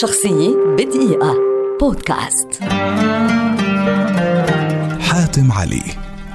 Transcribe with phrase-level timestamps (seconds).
[0.00, 1.34] شخصية بدقيقة.
[1.80, 2.48] بودكاست.
[5.00, 5.82] حاتم علي.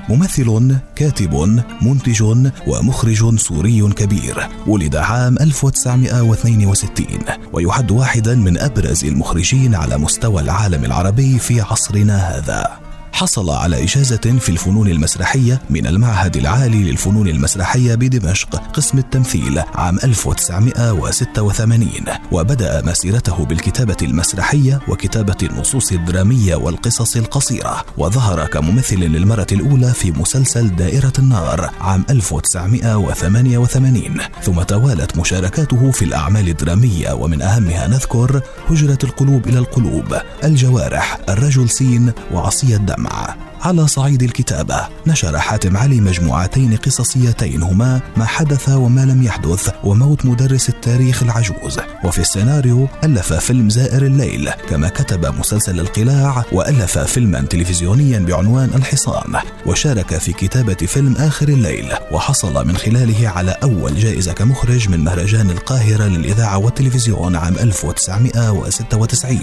[0.09, 2.23] ممثل كاتب منتج
[2.67, 4.47] ومخرج سوري كبير.
[4.67, 7.19] ولد عام 1962
[7.53, 12.86] ويعد واحدا من أبرز المخرجين على مستوى العالم العربي في عصرنا هذا.
[13.17, 19.99] حصل على إجازة في الفنون المسرحية من المعهد العالي للفنون المسرحية بدمشق قسم التمثيل عام
[20.03, 21.89] 1986
[22.31, 27.85] وبدأ مسيرته بالكتابة المسرحية وكتابة النصوص الدرامية والقصص القصيرة.
[27.97, 36.49] وظهر كممثل للمرة الأولى في مسلسل دائرة النار عام 1988 ثم توالت مشاركاته في الأعمال
[36.49, 43.06] الدرامية ومن أهمها نذكر هجرة القلوب إلى القلوب الجوارح الرجل سين وعصي الدم.
[43.09, 43.46] Mama.
[43.61, 44.87] على صعيد الكتابة.
[45.07, 51.79] نشر حاتم علي مجموعتين قصصيتين هما ما حدث وما لم يحدث وموت مدرس التاريخ العجوز.
[52.03, 59.35] وفي السيناريو ألف فيلم زائر الليل كما كتب مسلسل القلاع وألف فيلما تلفزيونيا بعنوان الحصان.
[59.65, 65.49] وشارك في كتابة فيلم آخر الليل وحصل من خلاله على أول جائزة كمخرج من مهرجان
[65.49, 69.39] القاهرة للإذاعة والتلفزيون عام 1996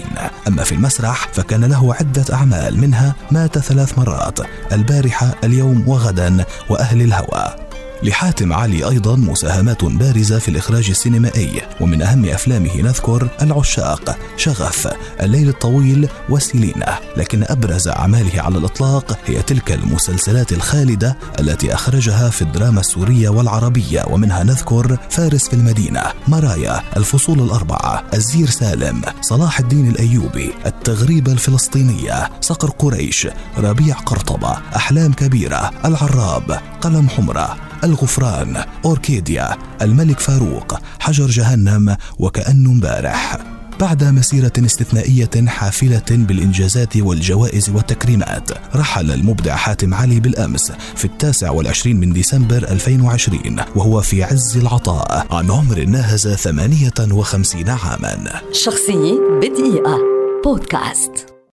[0.47, 4.39] أما في المسرح فكان له عدة أعمال منها مات ثلاث مرات
[4.71, 7.64] البارحة اليوم وغدا وأهل الهوى.
[8.03, 14.87] لحاتم علي أيضا مساهمات بارزة في الإخراج السينمائي ومن أهم أفلامه نذكر العشاق شغف
[15.21, 22.41] الليل الطويل وسيلينا لكن أبرز أعماله على الإطلاق هي تلك المسلسلات الخالدة التي أخرجها في
[22.41, 29.87] الدراما السورية والعربية ومنها نذكر فارس في المدينة مرايا الفصول الأربعة الزير سالم صلاح الدين
[29.87, 37.55] الأيوبي التغريبة الفلسطينية صقر قريش ربيع قرطبة أحلام كبيرة العراب قلم حمرة.
[37.85, 43.37] الغفران أوركيديا الملك فاروق حجر جهنم وكأنه امبارح
[43.79, 51.99] بعد مسيرة استثنائية حافلة بالإنجازات والجوائز والتكريمات رحل المبدع حاتم علي بالأمس في التاسع والعشرين
[51.99, 58.41] من ديسمبر 2020 وهو في عز العطاء عن عمر ناهز 58 عاما.
[58.51, 59.99] شخصية بدقيقة.
[60.45, 61.34] بودكاست.